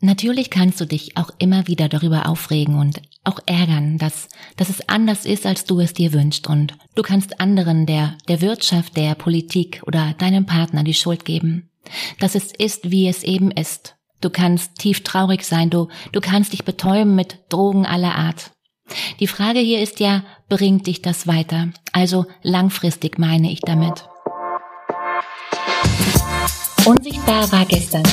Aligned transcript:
Natürlich 0.00 0.50
kannst 0.50 0.80
du 0.80 0.84
dich 0.84 1.16
auch 1.16 1.30
immer 1.38 1.66
wieder 1.66 1.88
darüber 1.88 2.28
aufregen 2.28 2.78
und 2.78 3.02
auch 3.24 3.40
ärgern, 3.46 3.98
dass, 3.98 4.28
dass 4.56 4.68
es 4.68 4.88
anders 4.88 5.26
ist, 5.26 5.44
als 5.44 5.64
du 5.64 5.80
es 5.80 5.92
dir 5.92 6.12
wünschst 6.12 6.46
und 6.46 6.76
du 6.94 7.02
kannst 7.02 7.40
anderen, 7.40 7.84
der, 7.84 8.16
der 8.28 8.40
Wirtschaft, 8.40 8.96
der 8.96 9.16
Politik 9.16 9.82
oder 9.86 10.14
deinem 10.16 10.46
Partner 10.46 10.84
die 10.84 10.94
Schuld 10.94 11.24
geben. 11.24 11.68
Dass 12.20 12.36
es 12.36 12.52
ist, 12.52 12.92
wie 12.92 13.08
es 13.08 13.24
eben 13.24 13.50
ist. 13.50 13.96
Du 14.20 14.30
kannst 14.30 14.76
tief 14.78 15.02
traurig 15.02 15.44
sein, 15.44 15.68
du, 15.68 15.88
du 16.12 16.20
kannst 16.20 16.52
dich 16.52 16.64
betäuben 16.64 17.16
mit 17.16 17.38
Drogen 17.48 17.84
aller 17.84 18.14
Art. 18.14 18.52
Die 19.18 19.26
Frage 19.26 19.58
hier 19.58 19.82
ist 19.82 19.98
ja, 19.98 20.22
bringt 20.48 20.86
dich 20.86 21.02
das 21.02 21.26
weiter? 21.26 21.68
Also 21.92 22.26
langfristig 22.42 23.18
meine 23.18 23.50
ich 23.50 23.60
damit. 23.60 24.08
Unsichtbar 26.84 27.50
war 27.50 27.66
gestern. 27.66 28.04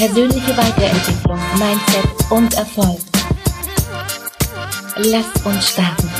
Persönliche 0.00 0.56
Weiterentwicklung, 0.56 1.38
Mindset 1.58 2.30
und 2.30 2.54
Erfolg. 2.54 3.00
Lass 4.96 5.44
uns 5.44 5.68
starten. 5.68 6.10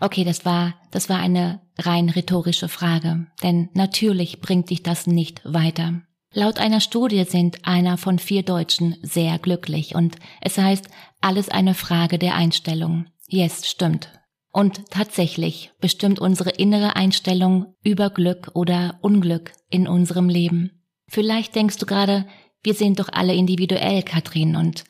Okay, 0.00 0.22
das 0.22 0.44
war, 0.44 0.74
das 0.92 1.08
war 1.08 1.18
eine 1.18 1.60
rein 1.76 2.08
rhetorische 2.08 2.68
Frage, 2.68 3.26
denn 3.42 3.68
natürlich 3.74 4.40
bringt 4.40 4.70
dich 4.70 4.84
das 4.84 5.08
nicht 5.08 5.40
weiter. 5.44 6.02
Laut 6.32 6.60
einer 6.60 6.78
Studie 6.78 7.24
sind 7.24 7.66
einer 7.66 7.98
von 7.98 8.20
vier 8.20 8.44
Deutschen 8.44 8.96
sehr 9.02 9.40
glücklich 9.40 9.96
und 9.96 10.14
es 10.40 10.56
heißt, 10.56 10.86
alles 11.20 11.48
eine 11.48 11.74
Frage 11.74 12.16
der 12.20 12.36
Einstellung. 12.36 13.06
Yes, 13.26 13.68
stimmt. 13.68 14.08
Und 14.52 14.88
tatsächlich 14.88 15.72
bestimmt 15.80 16.20
unsere 16.20 16.50
innere 16.50 16.94
Einstellung 16.94 17.74
über 17.82 18.08
Glück 18.08 18.52
oder 18.54 19.00
Unglück 19.00 19.50
in 19.68 19.88
unserem 19.88 20.28
Leben. 20.28 20.78
Vielleicht 21.08 21.56
denkst 21.56 21.78
du 21.78 21.86
gerade, 21.86 22.24
wir 22.62 22.74
sind 22.74 23.00
doch 23.00 23.08
alle 23.12 23.34
individuell, 23.34 24.02
Katrin, 24.02 24.56
und 24.56 24.84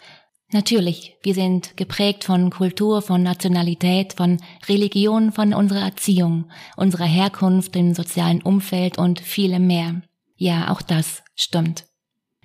natürlich, 0.53 1.17
wir 1.23 1.35
sind 1.35 1.77
geprägt 1.77 2.25
von 2.25 2.51
Kultur, 2.51 3.03
von 3.03 3.23
Nationalität, 3.23 4.15
von 4.15 4.39
Religion, 4.69 5.33
von 5.33 5.55
unserer 5.55 5.83
Erziehung, 5.83 6.51
unserer 6.77 7.07
Herkunft, 7.07 7.75
dem 7.75 7.95
sozialen 7.95 8.43
Umfeld 8.43 8.99
und 8.99 9.21
vielem 9.21 9.67
mehr. 9.67 10.03
Ja, 10.37 10.71
auch 10.71 10.83
das 10.83 11.23
stimmt. 11.35 11.85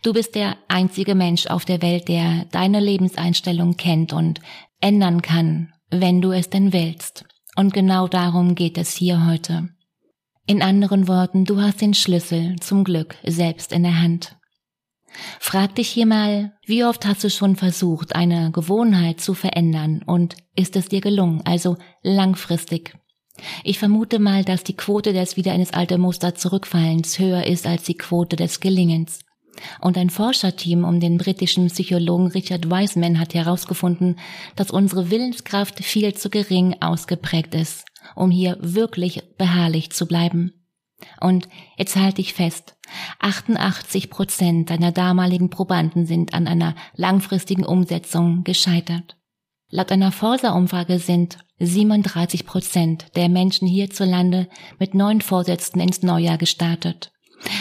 Du 0.04 0.14
bist 0.14 0.36
der 0.36 0.56
einzige 0.68 1.16
Mensch 1.16 1.48
auf 1.48 1.66
der 1.66 1.82
Welt, 1.82 2.08
der 2.08 2.46
deine 2.52 2.80
Lebenseinstellung 2.80 3.76
kennt 3.76 4.14
und 4.14 4.40
ändern 4.80 5.22
kann, 5.22 5.74
wenn 5.90 6.22
du 6.22 6.32
es 6.32 6.50
denn 6.50 6.72
willst. 6.72 7.26
Und 7.56 7.74
genau 7.74 8.08
darum 8.08 8.56
geht 8.56 8.78
es 8.78 8.96
hier 8.96 9.26
heute. 9.26 9.70
In 10.46 10.62
anderen 10.62 11.08
Worten, 11.08 11.44
du 11.44 11.60
hast 11.60 11.82
den 11.82 11.94
Schlüssel 11.94 12.56
zum 12.62 12.84
Glück 12.84 13.16
selbst 13.26 13.74
in 13.74 13.84
der 13.84 14.00
Hand. 14.00 14.38
Frag 15.40 15.76
dich 15.76 15.88
hier 15.90 16.06
mal, 16.06 16.54
wie 16.66 16.84
oft 16.84 17.06
hast 17.06 17.24
du 17.24 17.30
schon 17.30 17.56
versucht, 17.56 18.16
eine 18.16 18.52
Gewohnheit 18.52 19.22
zu 19.22 19.34
verändern 19.34 20.04
und 20.06 20.36
ist 20.56 20.76
es 20.76 20.90
dir 20.90 21.02
gelungen, 21.02 21.42
also 21.46 21.78
langfristig? 22.04 22.94
Ich 23.64 23.80
vermute 23.80 24.20
mal, 24.20 24.44
dass 24.44 24.64
die 24.64 24.76
Quote 24.76 25.14
des 25.14 25.38
wieder 25.38 25.54
in 25.54 25.60
das 25.60 25.74
alte 25.74 25.98
Muster 25.98 26.36
zurückfallens 26.36 27.20
höher 27.20 27.46
ist 27.46 27.68
als 27.68 27.84
die 27.84 27.98
Quote 27.98 28.36
des 28.36 28.60
Gelingens. 28.60 29.20
Und 29.82 29.98
ein 29.98 30.10
Forscherteam 30.10 30.84
um 30.84 31.00
den 31.00 31.18
britischen 31.18 31.68
Psychologen 31.68 32.28
Richard 32.28 32.70
Wiseman 32.70 33.20
hat 33.20 33.34
herausgefunden, 33.34 34.20
dass 34.56 34.72
unsere 34.72 35.10
Willenskraft 35.10 35.84
viel 35.84 36.14
zu 36.14 36.30
gering 36.30 36.76
ausgeprägt 36.80 37.56
ist, 37.56 37.86
um 38.16 38.30
hier 38.30 38.58
wirklich 38.62 39.24
beharrlich 39.38 39.92
zu 39.92 40.06
bleiben. 40.06 40.57
Und 41.22 41.48
jetzt 41.78 41.96
halte 41.96 42.22
ich 42.22 42.34
fest, 42.34 42.76
88 43.20 44.10
Prozent 44.10 44.70
deiner 44.70 44.92
damaligen 44.92 45.50
Probanden 45.50 46.06
sind 46.06 46.34
an 46.34 46.48
einer 46.48 46.76
langfristigen 46.96 47.66
Umsetzung 47.66 48.44
gescheitert. 48.44 49.18
Laut 49.70 49.92
einer 49.92 50.12
Forsa-Umfrage 50.12 51.00
sind 51.00 51.40
37 51.60 52.46
Prozent 52.46 53.08
der 53.16 53.30
Menschen 53.30 53.68
hierzulande 53.68 54.48
mit 54.80 54.94
neuen 54.94 55.22
Vorsätzen 55.22 55.82
ins 55.82 56.04
Neujahr 56.04 56.38
gestartet. 56.38 57.12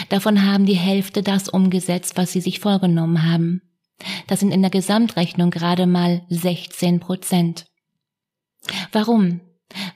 Davon 0.09 0.45
haben 0.45 0.65
die 0.65 0.77
Hälfte 0.77 1.21
das 1.21 1.49
umgesetzt, 1.49 2.15
was 2.15 2.31
sie 2.31 2.41
sich 2.41 2.59
vorgenommen 2.59 3.23
haben. 3.23 3.61
Das 4.27 4.39
sind 4.39 4.51
in 4.51 4.61
der 4.61 4.71
Gesamtrechnung 4.71 5.49
gerade 5.49 5.85
mal 5.85 6.23
16 6.29 6.99
Prozent. 6.99 7.65
Warum? 8.91 9.41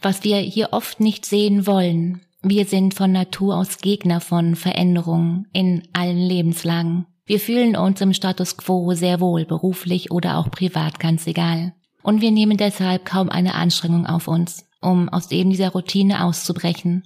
Was 0.01 0.23
wir 0.23 0.37
hier 0.37 0.69
oft 0.73 0.99
nicht 0.99 1.25
sehen 1.25 1.65
wollen. 1.65 2.21
Wir 2.43 2.65
sind 2.65 2.95
von 2.95 3.11
Natur 3.11 3.55
aus 3.55 3.77
Gegner 3.77 4.19
von 4.19 4.55
Veränderungen 4.55 5.47
in 5.53 5.87
allen 5.93 6.17
Lebenslagen. 6.17 7.05
Wir 7.23 7.39
fühlen 7.39 7.75
uns 7.75 8.01
im 8.01 8.13
Status 8.13 8.57
quo 8.57 8.93
sehr 8.93 9.19
wohl, 9.19 9.45
beruflich 9.45 10.11
oder 10.11 10.37
auch 10.37 10.49
privat, 10.49 10.99
ganz 10.99 11.27
egal. 11.27 11.73
Und 12.01 12.21
wir 12.21 12.31
nehmen 12.31 12.57
deshalb 12.57 13.05
kaum 13.05 13.29
eine 13.29 13.53
Anstrengung 13.53 14.07
auf 14.07 14.27
uns, 14.27 14.65
um 14.81 15.07
aus 15.07 15.29
eben 15.29 15.51
dieser 15.51 15.69
Routine 15.69 16.25
auszubrechen. 16.25 17.03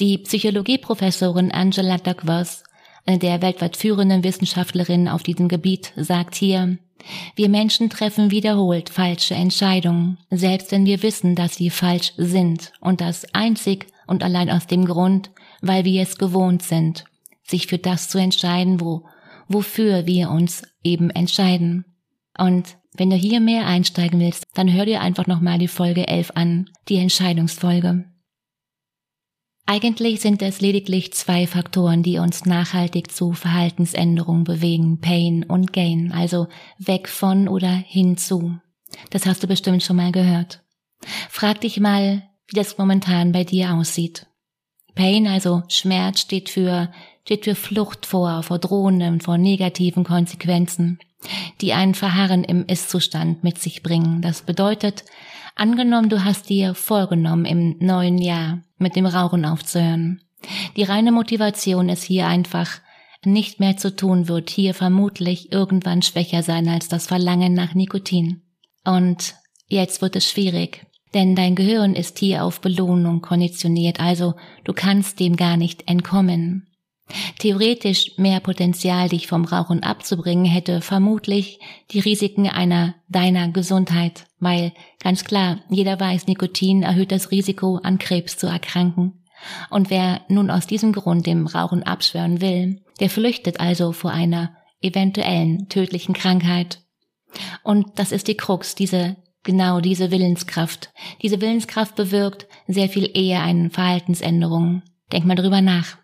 Die 0.00 0.18
Psychologieprofessorin 0.18 1.50
Angela 1.50 1.96
Duckworth, 1.96 2.62
eine 3.06 3.18
der 3.18 3.40
weltweit 3.40 3.76
führenden 3.76 4.22
Wissenschaftlerinnen 4.22 5.08
auf 5.08 5.22
diesem 5.22 5.48
Gebiet, 5.48 5.94
sagt 5.96 6.34
hier, 6.34 6.76
wir 7.36 7.48
Menschen 7.48 7.88
treffen 7.88 8.30
wiederholt 8.30 8.90
falsche 8.90 9.34
Entscheidungen, 9.34 10.18
selbst 10.30 10.72
wenn 10.72 10.84
wir 10.84 11.02
wissen, 11.02 11.34
dass 11.34 11.56
sie 11.56 11.70
falsch 11.70 12.12
sind 12.16 12.72
und 12.80 13.00
das 13.00 13.26
einzig 13.34 13.86
und 14.06 14.22
allein 14.22 14.50
aus 14.50 14.66
dem 14.66 14.84
Grund, 14.84 15.30
weil 15.60 15.84
wir 15.84 16.02
es 16.02 16.18
gewohnt 16.18 16.62
sind, 16.62 17.04
sich 17.42 17.66
für 17.66 17.78
das 17.78 18.08
zu 18.08 18.18
entscheiden, 18.18 18.80
wo, 18.80 19.06
wofür 19.48 20.06
wir 20.06 20.30
uns 20.30 20.62
eben 20.82 21.10
entscheiden. 21.10 21.84
Und 22.38 22.76
wenn 22.96 23.10
du 23.10 23.16
hier 23.16 23.40
mehr 23.40 23.66
einsteigen 23.66 24.20
willst, 24.20 24.44
dann 24.54 24.72
hör 24.72 24.86
dir 24.86 25.00
einfach 25.00 25.26
nochmal 25.26 25.58
die 25.58 25.68
Folge 25.68 26.06
11 26.06 26.32
an, 26.34 26.70
die 26.88 26.96
Entscheidungsfolge. 26.96 28.04
Eigentlich 29.66 30.20
sind 30.20 30.42
es 30.42 30.60
lediglich 30.60 31.14
zwei 31.14 31.46
Faktoren, 31.46 32.02
die 32.02 32.18
uns 32.18 32.44
nachhaltig 32.44 33.10
zu 33.10 33.32
Verhaltensänderungen 33.32 34.44
bewegen, 34.44 35.00
Pain 35.00 35.42
und 35.42 35.72
Gain, 35.72 36.12
also 36.12 36.48
weg 36.78 37.08
von 37.08 37.48
oder 37.48 37.70
hinzu. 37.70 38.58
Das 39.10 39.24
hast 39.24 39.42
du 39.42 39.46
bestimmt 39.46 39.82
schon 39.82 39.96
mal 39.96 40.12
gehört. 40.12 40.62
Frag 41.30 41.62
dich 41.62 41.80
mal, 41.80 42.28
wie 42.54 42.60
das 42.60 42.78
momentan 42.78 43.32
bei 43.32 43.42
dir 43.42 43.74
aussieht. 43.74 44.26
Pain, 44.94 45.26
also 45.26 45.64
Schmerz, 45.68 46.20
steht 46.20 46.48
für, 46.48 46.92
steht 47.24 47.44
für 47.46 47.56
Flucht 47.56 48.06
vor, 48.06 48.44
vor 48.44 48.60
drohenden, 48.60 49.20
vor 49.20 49.38
negativen 49.38 50.04
Konsequenzen, 50.04 51.00
die 51.60 51.72
ein 51.72 51.94
Verharren 51.94 52.44
im 52.44 52.64
Ist-Zustand 52.64 53.42
mit 53.42 53.58
sich 53.58 53.82
bringen. 53.82 54.22
Das 54.22 54.42
bedeutet, 54.42 55.04
Angenommen, 55.56 56.08
du 56.08 56.24
hast 56.24 56.48
dir 56.48 56.74
vorgenommen, 56.74 57.44
im 57.44 57.76
neuen 57.78 58.18
Jahr 58.18 58.62
mit 58.76 58.96
dem 58.96 59.06
Rauchen 59.06 59.44
aufzuhören. 59.44 60.20
Die 60.76 60.82
reine 60.82 61.12
Motivation 61.12 61.88
ist 61.88 62.02
hier 62.02 62.26
einfach, 62.26 62.80
nicht 63.24 63.60
mehr 63.60 63.76
zu 63.76 63.94
tun 63.94 64.28
wird 64.28 64.50
hier 64.50 64.74
vermutlich 64.74 65.52
irgendwann 65.52 66.02
schwächer 66.02 66.42
sein 66.42 66.68
als 66.68 66.88
das 66.88 67.06
Verlangen 67.06 67.54
nach 67.54 67.74
Nikotin. 67.74 68.42
Und 68.84 69.36
jetzt 69.68 70.02
wird 70.02 70.16
es 70.16 70.28
schwierig, 70.28 70.86
denn 71.14 71.34
dein 71.34 71.54
Gehirn 71.54 71.94
ist 71.94 72.18
hier 72.18 72.44
auf 72.44 72.60
Belohnung 72.60 73.22
konditioniert, 73.22 74.00
also 74.00 74.34
du 74.64 74.72
kannst 74.72 75.20
dem 75.20 75.36
gar 75.36 75.56
nicht 75.56 75.88
entkommen. 75.88 76.68
Theoretisch 77.38 78.16
mehr 78.16 78.40
Potenzial, 78.40 79.08
dich 79.10 79.26
vom 79.26 79.44
Rauchen 79.44 79.82
abzubringen, 79.82 80.46
hätte 80.46 80.80
vermutlich 80.80 81.60
die 81.90 82.00
Risiken 82.00 82.48
einer 82.48 82.94
deiner 83.08 83.48
Gesundheit, 83.48 84.26
weil 84.40 84.72
ganz 85.02 85.24
klar, 85.24 85.60
jeder 85.68 86.00
weiß, 86.00 86.26
Nikotin 86.26 86.82
erhöht 86.82 87.12
das 87.12 87.30
Risiko, 87.30 87.76
an 87.82 87.98
Krebs 87.98 88.38
zu 88.38 88.46
erkranken. 88.46 89.22
Und 89.68 89.90
wer 89.90 90.22
nun 90.28 90.50
aus 90.50 90.66
diesem 90.66 90.92
Grund 90.92 91.26
dem 91.26 91.46
Rauchen 91.46 91.82
abschwören 91.82 92.40
will, 92.40 92.82
der 93.00 93.10
flüchtet 93.10 93.60
also 93.60 93.92
vor 93.92 94.10
einer 94.10 94.56
eventuellen 94.80 95.68
tödlichen 95.68 96.14
Krankheit. 96.14 96.80
Und 97.62 97.98
das 97.98 98.12
ist 98.12 98.28
die 98.28 98.36
Krux, 98.36 98.74
diese 98.74 99.16
genau 99.44 99.80
diese 99.80 100.10
Willenskraft. 100.10 100.90
Diese 101.22 101.40
Willenskraft 101.40 101.94
bewirkt 101.94 102.46
sehr 102.66 102.88
viel 102.88 103.10
eher 103.16 103.42
eine 103.42 103.70
Verhaltensänderung. 103.70 104.82
Denk 105.12 105.24
mal 105.26 105.36
drüber 105.36 105.60
nach. 105.60 105.98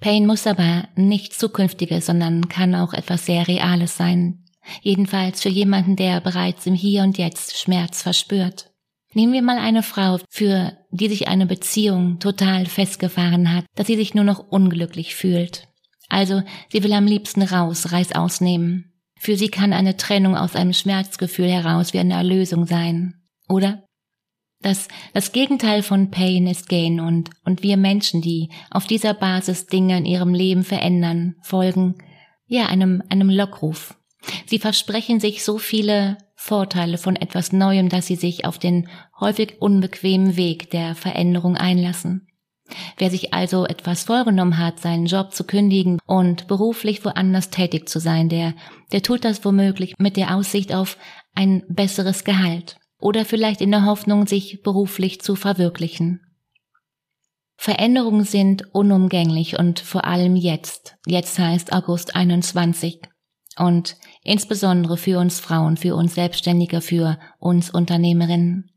Pain 0.00 0.26
muss 0.26 0.46
aber 0.46 0.88
nicht 0.94 1.34
zukünftiges, 1.34 2.06
sondern 2.06 2.48
kann 2.48 2.74
auch 2.74 2.92
etwas 2.92 3.26
sehr 3.26 3.48
Reales 3.48 3.96
sein. 3.96 4.44
Jedenfalls 4.82 5.42
für 5.42 5.48
jemanden, 5.48 5.96
der 5.96 6.20
bereits 6.20 6.66
im 6.66 6.74
Hier 6.74 7.02
und 7.02 7.18
Jetzt 7.18 7.58
Schmerz 7.58 8.02
verspürt. 8.02 8.70
Nehmen 9.14 9.32
wir 9.32 9.42
mal 9.42 9.58
eine 9.58 9.82
Frau, 9.82 10.18
für 10.28 10.76
die 10.90 11.08
sich 11.08 11.28
eine 11.28 11.46
Beziehung 11.46 12.18
total 12.18 12.66
festgefahren 12.66 13.54
hat, 13.54 13.64
dass 13.74 13.86
sie 13.86 13.96
sich 13.96 14.14
nur 14.14 14.24
noch 14.24 14.50
unglücklich 14.50 15.14
fühlt. 15.14 15.68
Also, 16.08 16.42
sie 16.70 16.84
will 16.84 16.92
am 16.92 17.06
liebsten 17.06 17.42
raus, 17.42 17.92
Reiß 17.92 18.12
ausnehmen. 18.12 18.92
Für 19.18 19.36
sie 19.36 19.48
kann 19.48 19.72
eine 19.72 19.96
Trennung 19.96 20.36
aus 20.36 20.54
einem 20.54 20.72
Schmerzgefühl 20.72 21.48
heraus 21.48 21.92
wie 21.92 21.98
eine 21.98 22.14
Erlösung 22.14 22.66
sein. 22.66 23.14
Oder? 23.48 23.82
Das, 24.60 24.88
das 25.12 25.32
Gegenteil 25.32 25.82
von 25.82 26.10
Pain 26.10 26.46
ist 26.46 26.68
Gain 26.68 27.00
und, 27.00 27.30
und 27.44 27.62
wir 27.62 27.76
Menschen, 27.76 28.22
die 28.22 28.50
auf 28.70 28.86
dieser 28.86 29.14
Basis 29.14 29.66
Dinge 29.66 29.98
in 29.98 30.06
ihrem 30.06 30.34
Leben 30.34 30.64
verändern, 30.64 31.36
folgen, 31.42 31.96
ja, 32.46 32.66
einem, 32.66 33.02
einem 33.08 33.30
Lockruf. 33.30 33.94
Sie 34.46 34.58
versprechen 34.58 35.20
sich 35.20 35.44
so 35.44 35.58
viele 35.58 36.18
Vorteile 36.34 36.98
von 36.98 37.16
etwas 37.16 37.52
Neuem, 37.52 37.88
dass 37.88 38.06
sie 38.06 38.16
sich 38.16 38.44
auf 38.44 38.58
den 38.58 38.88
häufig 39.18 39.60
unbequemen 39.60 40.36
Weg 40.36 40.70
der 40.70 40.94
Veränderung 40.94 41.56
einlassen. 41.56 42.25
Wer 42.98 43.10
sich 43.10 43.32
also 43.32 43.66
etwas 43.66 44.04
vorgenommen 44.04 44.58
hat, 44.58 44.80
seinen 44.80 45.06
Job 45.06 45.34
zu 45.34 45.44
kündigen 45.44 45.98
und 46.06 46.48
beruflich 46.48 47.04
woanders 47.04 47.50
tätig 47.50 47.88
zu 47.88 48.00
sein, 48.00 48.28
der, 48.28 48.54
der 48.92 49.02
tut 49.02 49.24
das 49.24 49.44
womöglich 49.44 49.94
mit 49.98 50.16
der 50.16 50.34
Aussicht 50.34 50.74
auf 50.74 50.96
ein 51.34 51.62
besseres 51.68 52.24
Gehalt 52.24 52.76
oder 52.98 53.24
vielleicht 53.24 53.60
in 53.60 53.70
der 53.70 53.84
Hoffnung, 53.84 54.26
sich 54.26 54.62
beruflich 54.62 55.20
zu 55.20 55.36
verwirklichen. 55.36 56.20
Veränderungen 57.56 58.24
sind 58.24 58.74
unumgänglich 58.74 59.58
und 59.58 59.80
vor 59.80 60.04
allem 60.04 60.36
jetzt. 60.36 60.96
Jetzt 61.06 61.38
heißt 61.38 61.72
August 61.72 62.14
21. 62.14 63.00
Und 63.58 63.96
insbesondere 64.22 64.98
für 64.98 65.18
uns 65.18 65.40
Frauen, 65.40 65.78
für 65.78 65.96
uns 65.96 66.14
Selbstständige, 66.14 66.82
für 66.82 67.18
uns 67.38 67.70
Unternehmerinnen. 67.70 68.70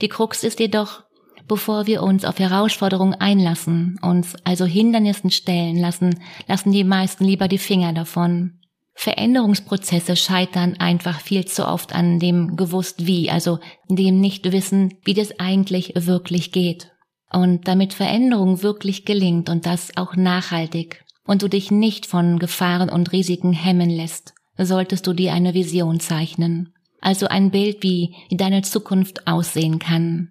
Die 0.00 0.08
Krux 0.08 0.44
ist 0.44 0.60
jedoch, 0.60 1.02
bevor 1.50 1.88
wir 1.88 2.04
uns 2.04 2.24
auf 2.24 2.38
Herausforderungen 2.38 3.14
einlassen, 3.14 3.98
uns 4.02 4.36
also 4.44 4.66
Hindernissen 4.66 5.32
stellen 5.32 5.76
lassen, 5.76 6.20
lassen 6.46 6.70
die 6.70 6.84
meisten 6.84 7.24
lieber 7.24 7.48
die 7.48 7.58
Finger 7.58 7.92
davon. 7.92 8.60
Veränderungsprozesse 8.94 10.14
scheitern 10.14 10.76
einfach 10.78 11.20
viel 11.20 11.46
zu 11.46 11.66
oft 11.66 11.92
an 11.92 12.20
dem 12.20 12.54
gewusst 12.54 13.04
wie, 13.04 13.32
also 13.32 13.58
dem 13.88 14.20
nicht 14.20 14.52
wissen, 14.52 14.94
wie 15.02 15.12
das 15.12 15.40
eigentlich 15.40 15.94
wirklich 15.96 16.52
geht. 16.52 16.92
Und 17.32 17.66
damit 17.66 17.94
Veränderung 17.94 18.62
wirklich 18.62 19.04
gelingt 19.04 19.50
und 19.50 19.66
das 19.66 19.96
auch 19.96 20.14
nachhaltig 20.14 21.04
und 21.26 21.42
du 21.42 21.48
dich 21.48 21.72
nicht 21.72 22.06
von 22.06 22.38
Gefahren 22.38 22.90
und 22.90 23.10
Risiken 23.10 23.52
hemmen 23.54 23.90
lässt, 23.90 24.34
solltest 24.56 25.04
du 25.04 25.14
dir 25.14 25.32
eine 25.32 25.52
Vision 25.52 25.98
zeichnen. 25.98 26.74
Also 27.00 27.26
ein 27.26 27.50
Bild, 27.50 27.82
wie 27.82 28.14
deine 28.30 28.62
Zukunft 28.62 29.26
aussehen 29.26 29.80
kann. 29.80 30.30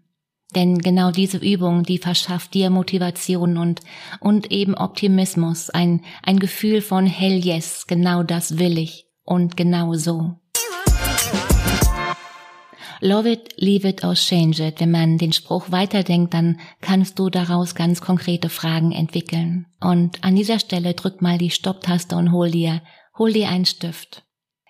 Denn 0.56 0.80
genau 0.80 1.12
diese 1.12 1.38
Übung, 1.38 1.84
die 1.84 2.00
verschafft 2.00 2.56
dir 2.56 2.69
Motivation 2.69 3.57
und, 3.57 3.81
und 4.19 4.51
eben 4.51 4.74
Optimismus, 4.75 5.69
ein, 5.69 6.01
ein 6.24 6.40
Gefühl 6.40 6.81
von 6.81 7.06
Hell 7.06 7.46
yes, 7.46 7.86
genau 7.88 8.24
das 8.24 8.57
will 8.57 8.78
ich 8.80 9.06
und 9.24 9.57
genau 9.57 9.94
so. 9.94 10.40
Love 13.01 13.31
it, 13.31 13.54
leave 13.56 13.88
it 13.88 14.04
or 14.04 14.13
change 14.13 14.62
it. 14.62 14.81
Wenn 14.81 14.92
man 14.92 15.18
den 15.18 15.31
Spruch 15.31 15.72
weiterdenkt, 15.72 16.34
dann 16.34 16.60
kannst 16.81 17.18
du 17.18 17.30
daraus 17.30 17.74
ganz 17.74 18.02
konkrete 18.02 18.50
Fragen 18.50 18.92
entwickeln. 18.92 19.68
Und 19.80 20.22
an 20.24 20.36
dieser 20.36 20.60
Stelle 20.60 20.95
drück 20.95 21.22
mal 21.22 21.38
die 21.38 21.52
Stopptaste 21.52 22.18
und 22.18 22.34
hol 22.34 22.52
dir, 22.52 22.81
hol 23.18 23.31
dir 23.31 23.50
einen 23.50 23.66
Stift. 23.66 24.24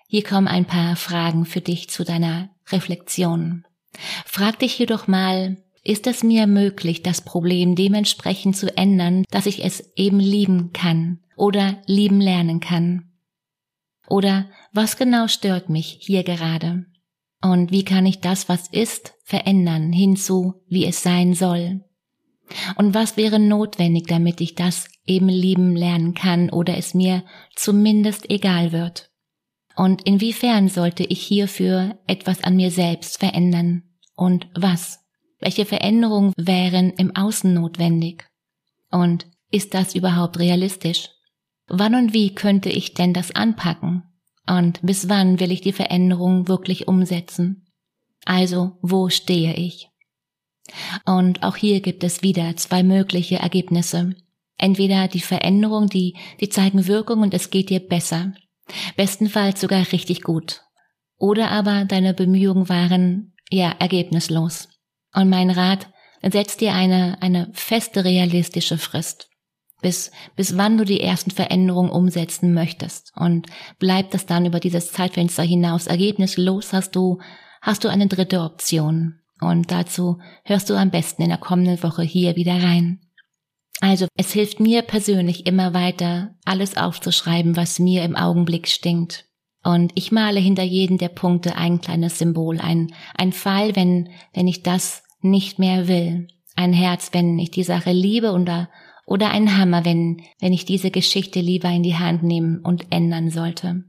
Hier 0.06 0.22
kommen 0.22 0.46
ein 0.46 0.64
paar 0.64 0.94
Fragen 0.94 1.44
für 1.44 1.60
dich 1.60 1.88
zu 1.90 2.04
deiner 2.04 2.50
Reflexion. 2.70 3.64
Frag 4.24 4.60
dich 4.60 4.78
jedoch 4.78 5.08
mal, 5.08 5.56
ist 5.82 6.06
es 6.06 6.22
mir 6.22 6.46
möglich, 6.46 7.02
das 7.02 7.22
Problem 7.22 7.74
dementsprechend 7.74 8.56
zu 8.56 8.76
ändern, 8.76 9.24
dass 9.30 9.46
ich 9.46 9.64
es 9.64 9.92
eben 9.96 10.20
lieben 10.20 10.72
kann 10.72 11.20
oder 11.36 11.80
lieben 11.86 12.20
lernen 12.20 12.60
kann? 12.60 13.12
Oder 14.08 14.50
was 14.72 14.96
genau 14.96 15.28
stört 15.28 15.70
mich 15.70 15.98
hier 16.00 16.24
gerade? 16.24 16.86
Und 17.42 17.70
wie 17.70 17.84
kann 17.84 18.04
ich 18.04 18.20
das, 18.20 18.48
was 18.48 18.68
ist, 18.68 19.14
verändern 19.24 19.92
hinzu, 19.92 20.54
wie 20.68 20.84
es 20.84 21.02
sein 21.02 21.34
soll? 21.34 21.84
Und 22.76 22.94
was 22.94 23.16
wäre 23.16 23.38
notwendig, 23.38 24.06
damit 24.08 24.40
ich 24.40 24.54
das 24.54 24.88
eben 25.06 25.28
lieben 25.28 25.76
lernen 25.76 26.14
kann 26.14 26.50
oder 26.50 26.76
es 26.76 26.94
mir 26.94 27.24
zumindest 27.54 28.28
egal 28.28 28.72
wird? 28.72 29.10
Und 29.76 30.02
inwiefern 30.02 30.68
sollte 30.68 31.04
ich 31.04 31.22
hierfür 31.22 31.98
etwas 32.06 32.42
an 32.42 32.56
mir 32.56 32.70
selbst 32.70 33.18
verändern? 33.18 33.84
Und 34.14 34.48
was? 34.54 34.99
Welche 35.40 35.64
Veränderungen 35.64 36.32
wären 36.36 36.90
im 36.90 37.16
Außen 37.16 37.52
notwendig? 37.52 38.26
Und 38.90 39.26
ist 39.50 39.74
das 39.74 39.94
überhaupt 39.94 40.38
realistisch? 40.38 41.08
Wann 41.66 41.94
und 41.94 42.12
wie 42.12 42.34
könnte 42.34 42.68
ich 42.68 42.94
denn 42.94 43.14
das 43.14 43.34
anpacken? 43.34 44.02
Und 44.46 44.80
bis 44.82 45.08
wann 45.08 45.40
will 45.40 45.52
ich 45.52 45.60
die 45.60 45.72
Veränderung 45.72 46.48
wirklich 46.48 46.88
umsetzen? 46.88 47.66
Also, 48.24 48.78
wo 48.82 49.08
stehe 49.08 49.54
ich? 49.54 49.88
Und 51.06 51.42
auch 51.42 51.56
hier 51.56 51.80
gibt 51.80 52.04
es 52.04 52.22
wieder 52.22 52.56
zwei 52.56 52.82
mögliche 52.82 53.36
Ergebnisse. 53.36 54.14
Entweder 54.58 55.08
die 55.08 55.20
Veränderung, 55.20 55.86
die, 55.86 56.16
die 56.40 56.48
zeigen 56.48 56.86
Wirkung 56.86 57.20
und 57.20 57.32
es 57.32 57.50
geht 57.50 57.70
dir 57.70 57.80
besser. 57.80 58.34
Bestenfalls 58.96 59.60
sogar 59.60 59.80
richtig 59.92 60.22
gut. 60.22 60.62
Oder 61.16 61.50
aber 61.50 61.84
deine 61.84 62.14
Bemühungen 62.14 62.68
waren, 62.68 63.34
ja, 63.50 63.74
ergebnislos. 63.78 64.68
Und 65.14 65.28
mein 65.28 65.50
Rat, 65.50 65.88
setz 66.22 66.56
dir 66.56 66.74
eine, 66.74 67.20
eine 67.20 67.50
feste 67.52 68.04
realistische 68.04 68.78
Frist. 68.78 69.28
Bis, 69.82 70.10
bis 70.36 70.58
wann 70.58 70.76
du 70.76 70.84
die 70.84 71.00
ersten 71.00 71.30
Veränderungen 71.30 71.90
umsetzen 71.90 72.52
möchtest. 72.52 73.12
Und 73.16 73.46
bleibt 73.78 74.12
das 74.12 74.26
dann 74.26 74.44
über 74.44 74.60
dieses 74.60 74.92
Zeitfenster 74.92 75.42
hinaus 75.42 75.86
ergebnislos, 75.86 76.72
hast 76.74 76.94
du, 76.94 77.18
hast 77.62 77.84
du 77.84 77.88
eine 77.88 78.06
dritte 78.06 78.42
Option. 78.42 79.20
Und 79.40 79.70
dazu 79.70 80.18
hörst 80.44 80.68
du 80.68 80.74
am 80.74 80.90
besten 80.90 81.22
in 81.22 81.30
der 81.30 81.38
kommenden 81.38 81.82
Woche 81.82 82.02
hier 82.02 82.36
wieder 82.36 82.62
rein. 82.62 83.00
Also, 83.80 84.06
es 84.14 84.32
hilft 84.32 84.60
mir 84.60 84.82
persönlich 84.82 85.46
immer 85.46 85.72
weiter, 85.72 86.34
alles 86.44 86.76
aufzuschreiben, 86.76 87.56
was 87.56 87.78
mir 87.78 88.04
im 88.04 88.14
Augenblick 88.14 88.68
stinkt. 88.68 89.29
Und 89.62 89.92
ich 89.94 90.10
male 90.10 90.40
hinter 90.40 90.62
jedem 90.62 90.96
der 90.96 91.08
Punkte 91.08 91.56
ein 91.56 91.80
kleines 91.80 92.18
Symbol, 92.18 92.58
ein, 92.60 92.94
ein 93.14 93.32
Pfeil, 93.32 93.76
wenn, 93.76 94.08
wenn 94.32 94.48
ich 94.48 94.62
das 94.62 95.02
nicht 95.20 95.58
mehr 95.58 95.86
will. 95.86 96.28
Ein 96.56 96.72
Herz, 96.72 97.10
wenn 97.12 97.38
ich 97.38 97.50
die 97.50 97.62
Sache 97.62 97.92
liebe 97.92 98.32
oder, 98.32 98.70
oder 99.06 99.30
ein 99.30 99.56
Hammer, 99.58 99.84
wenn, 99.84 100.22
wenn 100.40 100.52
ich 100.52 100.64
diese 100.64 100.90
Geschichte 100.90 101.40
lieber 101.40 101.68
in 101.68 101.82
die 101.82 101.96
Hand 101.96 102.22
nehmen 102.22 102.60
und 102.60 102.86
ändern 102.90 103.30
sollte. 103.30 103.84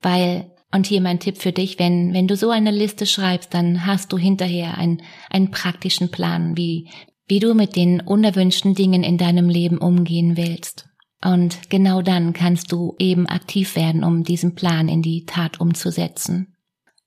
Weil, 0.00 0.50
und 0.72 0.86
hier 0.86 1.02
mein 1.02 1.20
Tipp 1.20 1.36
für 1.36 1.52
dich, 1.52 1.78
wenn, 1.78 2.14
wenn 2.14 2.26
du 2.26 2.36
so 2.36 2.50
eine 2.50 2.70
Liste 2.70 3.04
schreibst, 3.04 3.52
dann 3.52 3.84
hast 3.84 4.12
du 4.12 4.18
hinterher 4.18 4.78
einen, 4.78 5.02
einen 5.28 5.50
praktischen 5.50 6.10
Plan, 6.10 6.56
wie, 6.56 6.88
wie 7.26 7.40
du 7.40 7.54
mit 7.54 7.76
den 7.76 8.00
unerwünschten 8.00 8.74
Dingen 8.74 9.02
in 9.02 9.18
deinem 9.18 9.48
Leben 9.48 9.78
umgehen 9.78 10.36
willst. 10.36 10.89
Und 11.22 11.68
genau 11.68 12.02
dann 12.02 12.32
kannst 12.32 12.72
du 12.72 12.96
eben 12.98 13.26
aktiv 13.26 13.76
werden, 13.76 14.04
um 14.04 14.24
diesen 14.24 14.54
Plan 14.54 14.88
in 14.88 15.02
die 15.02 15.26
Tat 15.26 15.60
umzusetzen. 15.60 16.56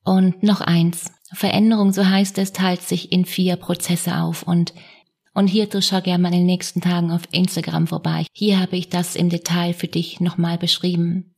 Und 0.03 0.43
noch 0.43 0.62
eins. 0.62 1.12
Veränderung, 1.32 1.93
so 1.93 2.08
heißt 2.08 2.38
es, 2.38 2.53
teilt 2.53 2.82
sich 2.82 3.12
in 3.12 3.25
vier 3.25 3.55
Prozesse 3.55 4.17
auf 4.17 4.43
und 4.43 4.74
und 5.36 5.48
hierzu 5.48 5.82
schau 5.82 6.00
gerne 6.00 6.22
mal 6.22 6.32
in 6.32 6.39
den 6.39 6.46
nächsten 6.46 6.79
Tagen 6.79 7.12
auf 7.12 7.24
Instagram 7.32 7.88
vorbei. 7.88 8.27
Hier 8.34 8.60
habe 8.60 8.77
ich 8.77 8.89
das 8.89 9.15
im 9.15 9.29
Detail 9.29 9.74
für 9.74 9.88
dich 9.88 10.20
nochmal 10.20 10.60
beschrieben. 10.60 11.34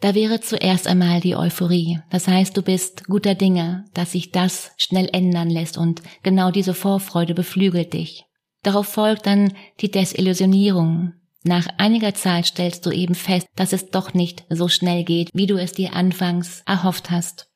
Da 0.00 0.14
wäre 0.14 0.40
zuerst 0.40 0.86
einmal 0.86 1.20
die 1.20 1.36
Euphorie. 1.36 2.00
Das 2.10 2.28
heißt, 2.28 2.54
du 2.54 2.60
bist 2.60 3.06
guter 3.06 3.34
Dinge, 3.34 3.86
dass 3.94 4.12
sich 4.12 4.30
das 4.30 4.72
schnell 4.76 5.08
ändern 5.12 5.48
lässt 5.48 5.78
und 5.78 6.02
genau 6.22 6.50
diese 6.50 6.74
Vorfreude 6.74 7.34
beflügelt 7.34 7.94
dich. 7.94 8.24
Darauf 8.62 8.86
folgt 8.86 9.26
dann 9.26 9.54
die 9.80 9.90
Desillusionierung, 9.90 11.14
nach 11.46 11.68
einiger 11.78 12.14
Zeit 12.14 12.46
stellst 12.46 12.84
du 12.86 12.90
eben 12.90 13.14
fest, 13.14 13.46
dass 13.56 13.72
es 13.72 13.90
doch 13.90 14.14
nicht 14.14 14.44
so 14.48 14.68
schnell 14.68 15.04
geht, 15.04 15.30
wie 15.32 15.46
du 15.46 15.56
es 15.56 15.72
dir 15.72 15.94
anfangs 15.94 16.62
erhofft 16.66 17.10
hast. 17.10 17.48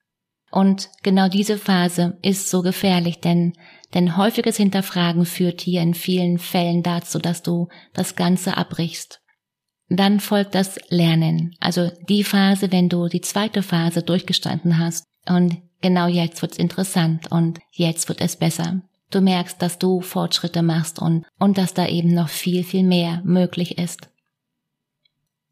Und 0.50 0.90
genau 1.02 1.28
diese 1.28 1.59
Phase 1.59 2.18
ist 2.23 2.50
so 2.50 2.62
gefährlich, 2.62 3.20
denn, 3.20 3.52
denn 3.94 4.16
häufiges 4.16 4.56
Hinterfragen 4.56 5.25
führt 5.25 5.61
hier 5.61 5.80
in 5.80 5.94
vielen 5.94 6.38
Fällen 6.38 6.82
dazu, 6.82 7.18
dass 7.18 7.42
du 7.42 7.68
das 7.92 8.16
Ganze 8.16 8.56
abbrichst. 8.56 9.20
Dann 9.88 10.20
folgt 10.20 10.54
das 10.54 10.78
Lernen, 10.88 11.56
also 11.59 11.90
die 12.09 12.23
Phase, 12.23 12.70
wenn 12.70 12.88
du 12.88 13.09
die 13.09 13.20
zweite 13.20 13.62
Phase 13.62 14.02
durchgestanden 14.02 14.78
hast. 14.78 15.04
Und 15.28 15.59
genau 15.80 16.06
jetzt 16.06 16.42
wird's 16.42 16.59
interessant 16.59 17.30
und 17.30 17.59
jetzt 17.73 18.09
wird 18.09 18.20
es 18.20 18.37
besser. 18.37 18.82
Du 19.10 19.20
merkst, 19.20 19.60
dass 19.60 19.78
du 19.78 20.00
Fortschritte 20.00 20.62
machst 20.62 21.00
und, 21.00 21.24
und 21.38 21.58
dass 21.58 21.74
da 21.74 21.86
eben 21.86 22.14
noch 22.14 22.28
viel, 22.28 22.64
viel 22.64 22.84
mehr 22.84 23.20
möglich 23.24 23.78
ist. 23.78 24.08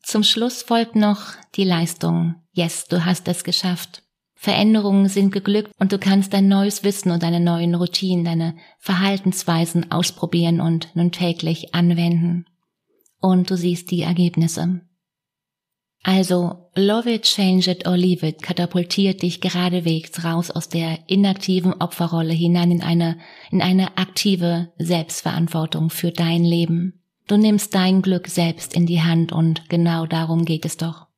Zum 0.03 0.23
Schluss 0.23 0.63
folgt 0.63 0.97
noch 0.97 1.33
die 1.55 1.65
Leistung. 1.65 2.37
Yes, 2.53 2.87
du 2.87 3.05
hast 3.05 3.29
es 3.29 3.45
geschafft. 3.45 4.03
Veränderungen 4.35 5.09
sind 5.09 5.33
geglückt 5.33 5.73
und 5.81 5.93
du 5.93 5.99
kannst 5.99 6.33
dein 6.33 6.47
neues 6.47 6.85
Wissen 6.85 7.11
und 7.11 7.25
deine 7.25 7.41
neuen 7.41 7.75
Routinen, 7.75 8.25
deine 8.25 8.57
Verhaltensweisen 8.79 9.91
ausprobieren 9.91 10.61
und 10.61 10.95
nun 10.95 11.11
täglich 11.11 11.75
anwenden. 11.75 12.47
Und 13.21 13.51
du 13.51 13.57
siehst 13.57 13.91
die 13.91 14.03
Ergebnisse. 14.03 14.81
Also, 16.03 16.71
love 16.75 17.13
it, 17.13 17.25
change 17.25 17.69
it 17.71 17.87
or 17.87 17.97
leave 17.97 18.27
it 18.27 18.41
katapultiert 18.41 19.23
dich 19.23 19.41
geradewegs 19.41 20.25
raus 20.25 20.51
aus 20.51 20.69
der 20.69 20.99
inaktiven 21.09 21.75
Opferrolle 21.75 22.33
hinein 22.33 22.71
in 22.71 22.83
eine, 22.83 23.19
in 23.51 23.61
eine 23.61 23.99
aktive 23.99 24.73
Selbstverantwortung 24.79 25.91
für 25.91 26.13
dein 26.13 26.45
Leben. 26.45 27.03
Du 27.27 27.37
nimmst 27.37 27.75
dein 27.75 28.01
Glück 28.01 28.29
selbst 28.29 28.75
in 28.75 28.87
die 28.87 29.03
Hand 29.03 29.33
und 29.33 29.69
genau 29.69 30.07
darum 30.07 30.45
geht 30.45 30.65
es 30.65 30.77
doch. 30.77 31.09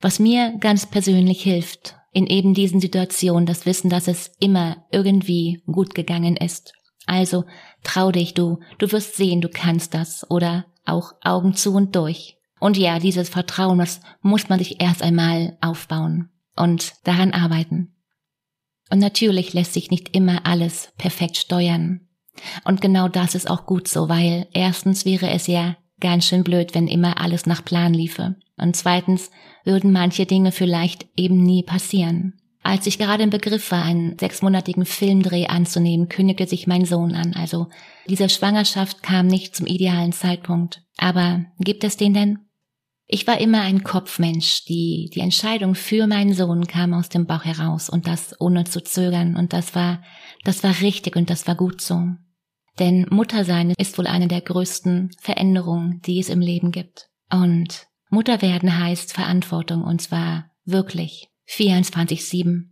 Was 0.00 0.18
mir 0.18 0.56
ganz 0.58 0.86
persönlich 0.86 1.42
hilft, 1.42 1.94
in 2.12 2.26
eben 2.26 2.54
diesen 2.54 2.80
Situationen 2.80 3.46
das 3.46 3.66
Wissen, 3.66 3.90
dass 3.90 4.08
es 4.08 4.32
immer 4.40 4.84
irgendwie 4.90 5.62
gut 5.66 5.94
gegangen 5.94 6.36
ist. 6.36 6.72
Also 7.06 7.44
trau 7.84 8.10
dich, 8.10 8.34
du, 8.34 8.58
du 8.78 8.90
wirst 8.90 9.16
sehen, 9.16 9.40
du 9.40 9.48
kannst 9.48 9.94
das 9.94 10.28
oder 10.30 10.66
auch 10.84 11.12
Augen 11.22 11.54
zu 11.54 11.74
und 11.74 11.94
durch. 11.94 12.37
Und 12.60 12.76
ja, 12.76 12.98
dieses 12.98 13.28
Vertrauen, 13.28 13.78
das 13.78 14.00
muss 14.20 14.48
man 14.48 14.58
sich 14.58 14.80
erst 14.80 15.02
einmal 15.02 15.56
aufbauen 15.60 16.30
und 16.56 16.92
daran 17.04 17.32
arbeiten. 17.32 17.94
Und 18.90 18.98
natürlich 18.98 19.52
lässt 19.52 19.74
sich 19.74 19.90
nicht 19.90 20.14
immer 20.16 20.46
alles 20.46 20.92
perfekt 20.96 21.36
steuern. 21.36 22.00
Und 22.64 22.80
genau 22.80 23.08
das 23.08 23.34
ist 23.34 23.50
auch 23.50 23.66
gut 23.66 23.88
so, 23.88 24.08
weil 24.08 24.46
erstens 24.52 25.04
wäre 25.04 25.30
es 25.30 25.46
ja 25.46 25.76
ganz 26.00 26.26
schön 26.26 26.44
blöd, 26.44 26.74
wenn 26.74 26.88
immer 26.88 27.20
alles 27.20 27.46
nach 27.46 27.64
Plan 27.64 27.92
liefe. 27.92 28.36
Und 28.56 28.76
zweitens 28.76 29.30
würden 29.64 29.92
manche 29.92 30.26
Dinge 30.26 30.52
vielleicht 30.52 31.06
eben 31.16 31.42
nie 31.42 31.62
passieren. 31.62 32.34
Als 32.62 32.86
ich 32.86 32.98
gerade 32.98 33.22
im 33.22 33.30
Begriff 33.30 33.70
war, 33.70 33.84
einen 33.84 34.18
sechsmonatigen 34.18 34.84
Filmdreh 34.84 35.46
anzunehmen, 35.46 36.08
kündigte 36.08 36.46
sich 36.46 36.66
mein 36.66 36.84
Sohn 36.84 37.14
an. 37.14 37.34
Also 37.34 37.68
diese 38.08 38.28
Schwangerschaft 38.28 39.02
kam 39.02 39.26
nicht 39.26 39.56
zum 39.56 39.66
idealen 39.66 40.12
Zeitpunkt. 40.12 40.82
Aber 40.96 41.44
gibt 41.58 41.84
es 41.84 41.96
den 41.96 42.14
denn? 42.14 42.38
Ich 43.10 43.26
war 43.26 43.40
immer 43.40 43.62
ein 43.62 43.82
Kopfmensch. 43.84 44.66
Die, 44.66 45.10
die 45.14 45.20
Entscheidung 45.20 45.74
für 45.74 46.06
meinen 46.06 46.34
Sohn 46.34 46.66
kam 46.66 46.92
aus 46.92 47.08
dem 47.08 47.26
Bauch 47.26 47.44
heraus 47.44 47.88
und 47.88 48.06
das 48.06 48.38
ohne 48.38 48.64
zu 48.64 48.84
zögern. 48.84 49.34
Und 49.34 49.54
das 49.54 49.74
war, 49.74 50.02
das 50.44 50.62
war 50.62 50.78
richtig 50.82 51.16
und 51.16 51.30
das 51.30 51.46
war 51.46 51.54
gut 51.54 51.80
so. 51.80 52.02
Denn 52.78 53.06
Muttersein 53.10 53.72
ist 53.78 53.96
wohl 53.96 54.06
eine 54.06 54.28
der 54.28 54.42
größten 54.42 55.10
Veränderungen, 55.18 56.02
die 56.02 56.20
es 56.20 56.28
im 56.28 56.40
Leben 56.40 56.70
gibt. 56.70 57.08
Und 57.32 57.86
Mutter 58.10 58.42
werden 58.42 58.78
heißt 58.78 59.14
Verantwortung 59.14 59.82
und 59.82 60.02
zwar 60.02 60.50
wirklich 60.66 61.28
24-7. 61.48 62.64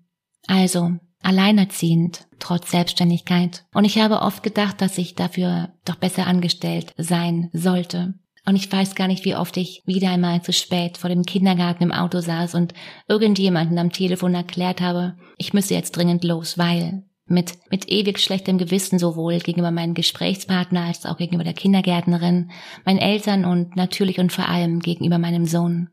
Also 0.46 0.98
alleinerziehend, 1.22 2.28
trotz 2.38 2.70
Selbstständigkeit. 2.70 3.64
Und 3.72 3.86
ich 3.86 3.98
habe 3.98 4.20
oft 4.20 4.42
gedacht, 4.42 4.82
dass 4.82 4.98
ich 4.98 5.14
dafür 5.14 5.72
doch 5.86 5.96
besser 5.96 6.26
angestellt 6.26 6.92
sein 6.98 7.48
sollte. 7.54 8.14
Und 8.48 8.54
ich 8.54 8.70
weiß 8.70 8.94
gar 8.94 9.08
nicht, 9.08 9.24
wie 9.24 9.34
oft 9.34 9.56
ich 9.56 9.82
wieder 9.86 10.10
einmal 10.10 10.40
zu 10.40 10.52
spät 10.52 10.98
vor 10.98 11.10
dem 11.10 11.24
Kindergarten 11.24 11.82
im 11.82 11.92
Auto 11.92 12.20
saß 12.20 12.54
und 12.54 12.74
irgendjemanden 13.08 13.76
am 13.78 13.90
Telefon 13.90 14.34
erklärt 14.34 14.80
habe, 14.80 15.16
ich 15.36 15.52
müsse 15.52 15.74
jetzt 15.74 15.96
dringend 15.96 16.22
los, 16.22 16.56
weil 16.56 17.02
mit, 17.26 17.54
mit 17.70 17.90
ewig 17.90 18.20
schlechtem 18.20 18.56
Gewissen 18.56 19.00
sowohl 19.00 19.40
gegenüber 19.40 19.72
meinem 19.72 19.94
Gesprächspartner 19.94 20.82
als 20.82 21.06
auch 21.06 21.16
gegenüber 21.16 21.42
der 21.42 21.54
Kindergärtnerin, 21.54 22.52
meinen 22.84 23.00
Eltern 23.00 23.44
und 23.44 23.74
natürlich 23.74 24.20
und 24.20 24.32
vor 24.32 24.48
allem 24.48 24.78
gegenüber 24.78 25.18
meinem 25.18 25.46
Sohn. 25.46 25.88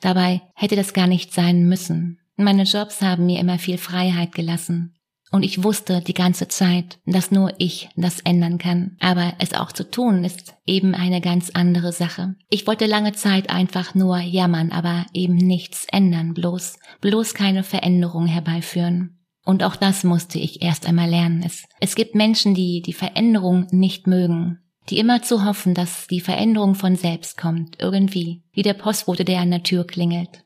Dabei 0.00 0.42
hätte 0.54 0.76
das 0.76 0.94
gar 0.94 1.08
nicht 1.08 1.34
sein 1.34 1.68
müssen. 1.68 2.20
Meine 2.36 2.62
Jobs 2.62 3.02
haben 3.02 3.26
mir 3.26 3.40
immer 3.40 3.58
viel 3.58 3.78
Freiheit 3.78 4.32
gelassen. 4.32 4.94
Und 5.30 5.44
ich 5.44 5.62
wusste 5.62 6.00
die 6.00 6.14
ganze 6.14 6.48
Zeit, 6.48 6.98
dass 7.06 7.30
nur 7.30 7.52
ich 7.58 7.88
das 7.96 8.20
ändern 8.20 8.58
kann. 8.58 8.96
Aber 8.98 9.34
es 9.38 9.54
auch 9.54 9.70
zu 9.70 9.88
tun, 9.88 10.24
ist 10.24 10.54
eben 10.66 10.94
eine 10.94 11.20
ganz 11.20 11.50
andere 11.50 11.92
Sache. 11.92 12.34
Ich 12.48 12.66
wollte 12.66 12.86
lange 12.86 13.12
Zeit 13.12 13.48
einfach 13.48 13.94
nur 13.94 14.18
jammern, 14.18 14.72
aber 14.72 15.06
eben 15.12 15.36
nichts 15.36 15.86
ändern, 15.92 16.34
bloß, 16.34 16.78
bloß 17.00 17.34
keine 17.34 17.62
Veränderung 17.62 18.26
herbeiführen. 18.26 19.18
Und 19.44 19.62
auch 19.62 19.76
das 19.76 20.04
musste 20.04 20.38
ich 20.38 20.62
erst 20.62 20.86
einmal 20.86 21.08
lernen. 21.08 21.42
Es, 21.44 21.64
es 21.78 21.94
gibt 21.94 22.14
Menschen, 22.14 22.54
die 22.54 22.82
die 22.82 22.92
Veränderung 22.92 23.66
nicht 23.70 24.06
mögen 24.06 24.58
die 24.90 24.98
immer 24.98 25.22
zu 25.22 25.44
hoffen, 25.44 25.74
dass 25.74 26.06
die 26.08 26.20
Veränderung 26.20 26.74
von 26.74 26.96
selbst 26.96 27.36
kommt, 27.36 27.76
irgendwie, 27.78 28.42
wie 28.52 28.62
der 28.62 28.74
Postbote, 28.74 29.24
der 29.24 29.40
an 29.40 29.50
der 29.50 29.62
Tür 29.62 29.86
klingelt. 29.86 30.44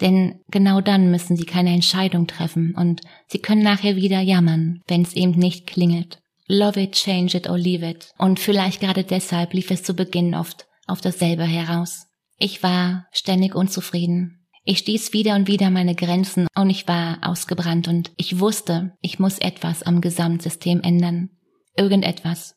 Denn 0.00 0.40
genau 0.48 0.80
dann 0.80 1.10
müssen 1.10 1.36
sie 1.36 1.46
keine 1.46 1.72
Entscheidung 1.72 2.26
treffen 2.26 2.74
und 2.76 3.00
sie 3.28 3.38
können 3.38 3.62
nachher 3.62 3.96
wieder 3.96 4.20
jammern, 4.20 4.82
wenn 4.86 5.02
es 5.02 5.14
eben 5.14 5.32
nicht 5.32 5.66
klingelt. 5.66 6.20
Love 6.48 6.80
it, 6.80 6.92
change 6.92 7.36
it 7.36 7.48
or 7.48 7.58
leave 7.58 7.88
it. 7.88 8.12
Und 8.18 8.38
vielleicht 8.38 8.80
gerade 8.80 9.04
deshalb 9.04 9.52
lief 9.52 9.70
es 9.70 9.82
zu 9.82 9.94
Beginn 9.94 10.34
oft 10.34 10.66
auf 10.86 11.00
dasselbe 11.00 11.44
heraus. 11.44 12.06
Ich 12.38 12.62
war 12.62 13.06
ständig 13.10 13.54
unzufrieden. 13.54 14.46
Ich 14.64 14.78
stieß 14.78 15.12
wieder 15.12 15.34
und 15.36 15.48
wieder 15.48 15.70
meine 15.70 15.94
Grenzen 15.94 16.46
und 16.54 16.70
ich 16.70 16.86
war 16.86 17.18
ausgebrannt 17.22 17.88
und 17.88 18.12
ich 18.16 18.40
wusste, 18.40 18.92
ich 19.00 19.18
muss 19.18 19.38
etwas 19.38 19.82
am 19.82 20.00
Gesamtsystem 20.00 20.82
ändern. 20.82 21.30
Irgendetwas 21.76 22.56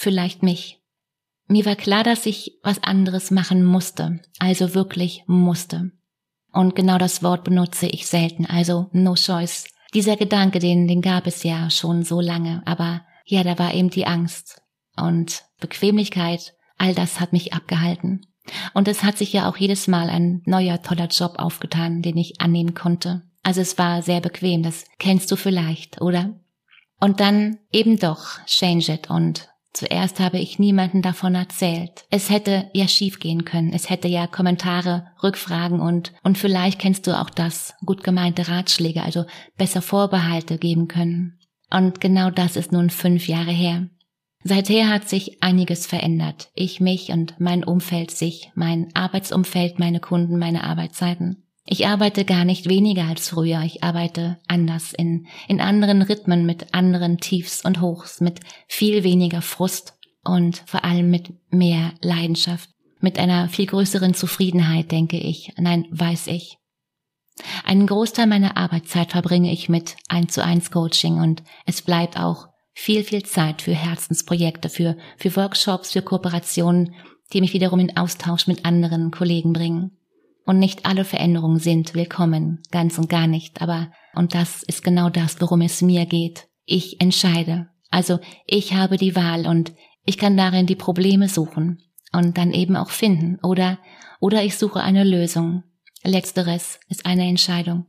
vielleicht 0.00 0.42
mich. 0.42 0.78
Mir 1.46 1.66
war 1.66 1.76
klar, 1.76 2.02
dass 2.02 2.26
ich 2.26 2.58
was 2.62 2.82
anderes 2.82 3.30
machen 3.30 3.64
musste, 3.64 4.20
also 4.38 4.74
wirklich 4.74 5.22
musste. 5.26 5.90
Und 6.52 6.74
genau 6.74 6.98
das 6.98 7.22
Wort 7.22 7.44
benutze 7.44 7.86
ich 7.86 8.06
selten, 8.06 8.46
also 8.46 8.88
no 8.92 9.14
choice. 9.14 9.64
Dieser 9.94 10.16
Gedanke, 10.16 10.58
den, 10.58 10.88
den 10.88 11.02
gab 11.02 11.26
es 11.26 11.42
ja 11.42 11.70
schon 11.70 12.04
so 12.04 12.20
lange, 12.20 12.62
aber 12.64 13.02
ja, 13.24 13.44
da 13.44 13.58
war 13.58 13.74
eben 13.74 13.90
die 13.90 14.06
Angst 14.06 14.62
und 14.96 15.44
Bequemlichkeit, 15.60 16.54
all 16.78 16.94
das 16.94 17.20
hat 17.20 17.32
mich 17.32 17.52
abgehalten. 17.52 18.26
Und 18.74 18.88
es 18.88 19.04
hat 19.04 19.18
sich 19.18 19.32
ja 19.32 19.48
auch 19.48 19.56
jedes 19.56 19.86
Mal 19.86 20.08
ein 20.08 20.42
neuer 20.44 20.82
toller 20.82 21.06
Job 21.06 21.34
aufgetan, 21.36 22.02
den 22.02 22.16
ich 22.16 22.40
annehmen 22.40 22.74
konnte. 22.74 23.22
Also 23.42 23.60
es 23.60 23.78
war 23.78 24.02
sehr 24.02 24.20
bequem, 24.20 24.62
das 24.62 24.84
kennst 24.98 25.30
du 25.30 25.36
vielleicht, 25.36 26.00
oder? 26.00 26.34
Und 26.98 27.20
dann 27.20 27.58
eben 27.72 27.98
doch 27.98 28.44
change 28.46 28.92
it 28.92 29.10
und 29.10 29.48
Zuerst 29.72 30.18
habe 30.18 30.38
ich 30.38 30.58
niemanden 30.58 31.00
davon 31.00 31.34
erzählt. 31.34 32.04
Es 32.10 32.28
hätte 32.28 32.68
ja 32.74 32.88
schief 32.88 33.20
gehen 33.20 33.44
können. 33.44 33.72
Es 33.72 33.88
hätte 33.88 34.08
ja 34.08 34.26
Kommentare, 34.26 35.06
Rückfragen 35.22 35.80
und, 35.80 36.12
und 36.24 36.38
vielleicht 36.38 36.80
kennst 36.80 37.06
du 37.06 37.18
auch 37.18 37.30
das, 37.30 37.74
gut 37.86 38.02
gemeinte 38.02 38.48
Ratschläge, 38.48 39.02
also 39.02 39.26
besser 39.56 39.80
Vorbehalte 39.80 40.58
geben 40.58 40.88
können. 40.88 41.38
Und 41.70 42.00
genau 42.00 42.30
das 42.30 42.56
ist 42.56 42.72
nun 42.72 42.90
fünf 42.90 43.28
Jahre 43.28 43.52
her. 43.52 43.88
Seither 44.42 44.88
hat 44.88 45.08
sich 45.08 45.42
einiges 45.42 45.86
verändert. 45.86 46.50
Ich 46.54 46.80
mich 46.80 47.10
und 47.10 47.38
mein 47.38 47.62
Umfeld 47.62 48.10
sich, 48.10 48.50
mein 48.54 48.88
Arbeitsumfeld, 48.94 49.78
meine 49.78 50.00
Kunden, 50.00 50.38
meine 50.38 50.64
Arbeitszeiten. 50.64 51.44
Ich 51.64 51.86
arbeite 51.86 52.24
gar 52.24 52.44
nicht 52.44 52.68
weniger 52.68 53.04
als 53.04 53.28
früher, 53.28 53.62
ich 53.62 53.82
arbeite 53.82 54.38
anders, 54.48 54.92
in, 54.92 55.26
in 55.46 55.60
anderen 55.60 56.02
Rhythmen, 56.02 56.46
mit 56.46 56.74
anderen 56.74 57.18
Tiefs 57.18 57.64
und 57.64 57.80
Hochs, 57.80 58.20
mit 58.20 58.40
viel 58.66 59.04
weniger 59.04 59.42
Frust 59.42 59.94
und 60.24 60.62
vor 60.66 60.84
allem 60.84 61.10
mit 61.10 61.32
mehr 61.50 61.92
Leidenschaft, 62.00 62.70
mit 63.00 63.18
einer 63.18 63.48
viel 63.48 63.66
größeren 63.66 64.14
Zufriedenheit, 64.14 64.90
denke 64.90 65.18
ich, 65.18 65.52
nein, 65.58 65.86
weiß 65.90 66.28
ich. 66.28 66.56
Einen 67.64 67.86
Großteil 67.86 68.26
meiner 68.26 68.56
Arbeitszeit 68.56 69.12
verbringe 69.12 69.52
ich 69.52 69.68
mit 69.68 69.96
1 70.08 70.32
zu 70.32 70.44
1 70.44 70.70
Coaching 70.70 71.20
und 71.20 71.42
es 71.66 71.82
bleibt 71.82 72.18
auch 72.18 72.48
viel, 72.72 73.04
viel 73.04 73.22
Zeit 73.22 73.62
für 73.62 73.74
Herzensprojekte, 73.74 74.68
für, 74.68 74.96
für 75.16 75.36
Workshops, 75.36 75.92
für 75.92 76.02
Kooperationen, 76.02 76.94
die 77.32 77.40
mich 77.40 77.52
wiederum 77.52 77.80
in 77.80 77.96
Austausch 77.96 78.46
mit 78.46 78.64
anderen 78.64 79.10
Kollegen 79.10 79.52
bringen. 79.52 79.96
Und 80.44 80.58
nicht 80.58 80.86
alle 80.86 81.04
Veränderungen 81.04 81.58
sind 81.58 81.94
willkommen, 81.94 82.62
ganz 82.70 82.98
und 82.98 83.08
gar 83.08 83.26
nicht. 83.26 83.62
Aber, 83.62 83.92
und 84.14 84.34
das 84.34 84.62
ist 84.62 84.82
genau 84.82 85.10
das, 85.10 85.40
worum 85.40 85.60
es 85.60 85.82
mir 85.82 86.06
geht. 86.06 86.48
Ich 86.64 87.00
entscheide. 87.00 87.68
Also 87.90 88.18
ich 88.46 88.74
habe 88.74 88.96
die 88.96 89.16
Wahl 89.16 89.46
und 89.46 89.72
ich 90.04 90.18
kann 90.18 90.36
darin 90.36 90.66
die 90.66 90.76
Probleme 90.76 91.28
suchen 91.28 91.82
und 92.12 92.38
dann 92.38 92.52
eben 92.52 92.76
auch 92.76 92.90
finden. 92.90 93.38
Oder, 93.42 93.78
oder 94.20 94.42
ich 94.42 94.56
suche 94.56 94.80
eine 94.80 95.04
Lösung. 95.04 95.62
Letzteres 96.02 96.80
ist 96.88 97.06
eine 97.06 97.28
Entscheidung. 97.28 97.86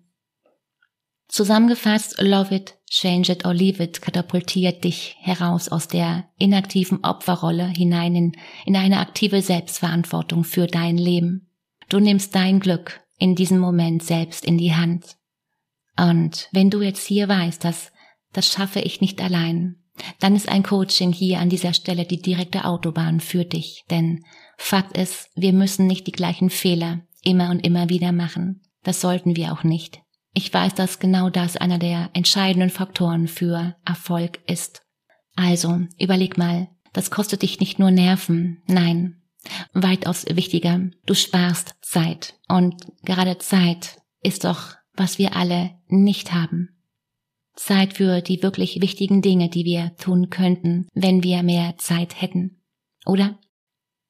Zusammengefasst, 1.27 2.21
love 2.21 2.53
it, 2.53 2.77
change 2.89 3.31
it 3.31 3.45
or 3.45 3.53
leave 3.53 3.81
it 3.81 4.01
katapultiert 4.01 4.83
dich 4.83 5.15
heraus 5.21 5.69
aus 5.69 5.87
der 5.87 6.25
inaktiven 6.37 7.05
Opferrolle 7.05 7.67
hinein 7.67 8.15
in, 8.15 8.31
in 8.65 8.75
eine 8.75 8.99
aktive 8.99 9.41
Selbstverantwortung 9.41 10.43
für 10.43 10.67
dein 10.67 10.97
Leben. 10.97 11.50
Du 11.91 11.99
nimmst 11.99 12.33
dein 12.35 12.61
Glück 12.61 13.01
in 13.17 13.35
diesem 13.35 13.59
Moment 13.59 14.01
selbst 14.01 14.45
in 14.45 14.57
die 14.57 14.73
Hand. 14.73 15.17
Und 15.97 16.47
wenn 16.53 16.69
du 16.69 16.81
jetzt 16.81 17.05
hier 17.05 17.27
weißt, 17.27 17.65
dass 17.65 17.91
das 18.31 18.47
schaffe 18.47 18.79
ich 18.79 19.01
nicht 19.01 19.21
allein, 19.21 19.75
dann 20.21 20.33
ist 20.33 20.47
ein 20.47 20.63
Coaching 20.63 21.11
hier 21.11 21.39
an 21.39 21.49
dieser 21.49 21.73
Stelle 21.73 22.05
die 22.05 22.21
direkte 22.21 22.63
Autobahn 22.63 23.19
für 23.19 23.43
dich. 23.43 23.83
Denn 23.89 24.23
Fakt 24.57 24.97
ist, 24.97 25.29
wir 25.35 25.51
müssen 25.51 25.85
nicht 25.85 26.07
die 26.07 26.13
gleichen 26.13 26.49
Fehler 26.49 27.01
immer 27.23 27.49
und 27.49 27.59
immer 27.59 27.89
wieder 27.89 28.13
machen. 28.13 28.61
Das 28.83 29.01
sollten 29.01 29.35
wir 29.35 29.51
auch 29.51 29.65
nicht. 29.65 29.99
Ich 30.33 30.53
weiß, 30.53 30.73
dass 30.75 30.99
genau 30.99 31.29
das 31.29 31.57
einer 31.57 31.77
der 31.77 32.09
entscheidenden 32.13 32.69
Faktoren 32.69 33.27
für 33.27 33.75
Erfolg 33.83 34.39
ist. 34.47 34.81
Also, 35.35 35.81
überleg 35.99 36.37
mal, 36.37 36.69
das 36.93 37.11
kostet 37.11 37.41
dich 37.41 37.59
nicht 37.59 37.79
nur 37.79 37.91
Nerven, 37.91 38.63
nein, 38.67 39.20
Weitaus 39.73 40.25
wichtiger, 40.27 40.81
du 41.05 41.13
sparst 41.13 41.75
Zeit. 41.81 42.35
Und 42.47 42.75
gerade 43.03 43.37
Zeit 43.37 44.01
ist 44.21 44.43
doch, 44.43 44.75
was 44.93 45.17
wir 45.17 45.35
alle 45.35 45.71
nicht 45.87 46.33
haben. 46.33 46.69
Zeit 47.55 47.97
für 47.97 48.21
die 48.21 48.41
wirklich 48.43 48.81
wichtigen 48.81 49.21
Dinge, 49.21 49.49
die 49.49 49.65
wir 49.65 49.95
tun 49.97 50.29
könnten, 50.29 50.87
wenn 50.93 51.23
wir 51.23 51.43
mehr 51.43 51.75
Zeit 51.77 52.21
hätten. 52.21 52.61
Oder? 53.05 53.39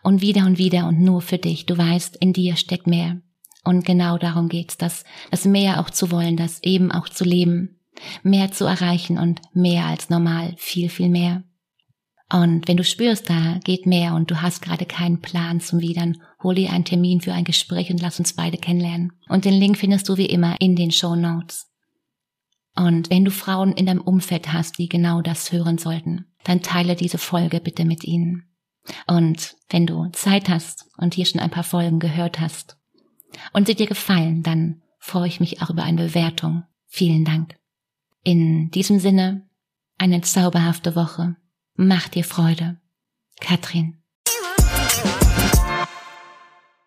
Und 0.03 0.21
wieder 0.21 0.45
und 0.45 0.57
wieder 0.57 0.87
und 0.87 0.99
nur 0.99 1.21
für 1.21 1.37
dich. 1.37 1.65
Du 1.65 1.77
weißt, 1.77 2.17
in 2.17 2.33
dir 2.33 2.55
steckt 2.55 2.87
mehr. 2.87 3.21
Und 3.63 3.85
genau 3.85 4.17
darum 4.17 4.49
geht's, 4.49 4.77
das, 4.77 5.03
das 5.29 5.45
mehr 5.45 5.79
auch 5.79 5.89
zu 5.89 6.11
wollen, 6.11 6.37
das 6.37 6.63
eben 6.63 6.91
auch 6.91 7.07
zu 7.07 7.23
leben, 7.23 7.79
mehr 8.23 8.51
zu 8.51 8.65
erreichen 8.65 9.17
und 9.17 9.41
mehr 9.53 9.85
als 9.85 10.09
normal, 10.09 10.55
viel, 10.57 10.89
viel 10.89 11.09
mehr. 11.09 11.43
Und 12.31 12.67
wenn 12.67 12.77
du 12.77 12.83
spürst, 12.83 13.29
da 13.29 13.59
geht 13.63 13.85
mehr 13.85 14.13
und 14.13 14.31
du 14.31 14.41
hast 14.41 14.61
gerade 14.61 14.85
keinen 14.85 15.19
Plan 15.19 15.59
zum 15.59 15.81
Widern, 15.81 16.21
hol 16.41 16.55
dir 16.55 16.71
einen 16.71 16.85
Termin 16.85 17.19
für 17.19 17.33
ein 17.33 17.43
Gespräch 17.43 17.91
und 17.91 18.01
lass 18.01 18.19
uns 18.19 18.33
beide 18.33 18.57
kennenlernen. 18.57 19.11
Und 19.27 19.43
den 19.43 19.53
Link 19.53 19.77
findest 19.77 20.07
du 20.07 20.15
wie 20.15 20.27
immer 20.27 20.55
in 20.59 20.75
den 20.75 20.91
Show 20.91 21.15
Notes. 21.15 21.67
Und 22.73 23.09
wenn 23.09 23.25
du 23.25 23.31
Frauen 23.31 23.73
in 23.73 23.85
deinem 23.85 24.01
Umfeld 24.01 24.53
hast, 24.53 24.77
die 24.77 24.87
genau 24.87 25.21
das 25.21 25.51
hören 25.51 25.77
sollten, 25.77 26.31
dann 26.45 26.61
teile 26.61 26.95
diese 26.95 27.17
Folge 27.17 27.59
bitte 27.59 27.83
mit 27.83 28.05
ihnen. 28.05 28.47
Und 29.07 29.57
wenn 29.69 29.85
du 29.85 30.07
Zeit 30.13 30.47
hast 30.47 30.87
und 30.97 31.13
hier 31.13 31.25
schon 31.25 31.41
ein 31.41 31.51
paar 31.51 31.63
Folgen 31.63 31.99
gehört 31.99 32.39
hast 32.39 32.77
und 33.51 33.67
sie 33.67 33.75
dir 33.75 33.87
gefallen, 33.87 34.41
dann 34.41 34.81
freue 34.99 35.27
ich 35.27 35.41
mich 35.41 35.61
auch 35.61 35.69
über 35.69 35.83
eine 35.83 36.03
Bewertung. 36.03 36.63
Vielen 36.87 37.25
Dank. 37.25 37.57
In 38.23 38.71
diesem 38.71 38.99
Sinne, 38.99 39.49
eine 39.97 40.21
zauberhafte 40.21 40.95
Woche. 40.95 41.35
Mach 41.83 42.09
dir 42.09 42.23
Freude. 42.23 42.79
Katrin. 43.39 44.00